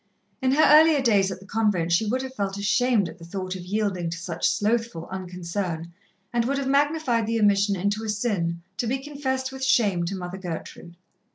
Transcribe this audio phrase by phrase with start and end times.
[0.41, 3.53] In her earlier days at the convent she would have felt ashamed at the thought
[3.55, 5.93] of yielding to such slothful unconcern,
[6.33, 10.15] and would have magnified the omission into a sin, to be confessed with shame to
[10.15, 10.95] Mother Gertrude.